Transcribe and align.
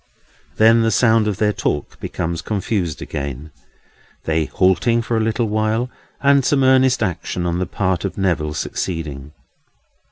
Then 0.57 0.81
the 0.81 0.89
sound 0.89 1.27
of 1.27 1.37
their 1.37 1.53
talk 1.53 1.99
becomes 1.99 2.41
confused 2.41 3.03
again; 3.03 3.51
they 4.23 4.45
halting 4.45 5.03
for 5.03 5.15
a 5.15 5.19
little 5.21 5.47
while, 5.47 5.91
and 6.23 6.43
some 6.43 6.63
earnest 6.63 7.03
action 7.03 7.45
on 7.45 7.59
the 7.59 7.67
part 7.67 8.03
of 8.03 8.17
Neville 8.17 8.55
succeeding. 8.55 9.31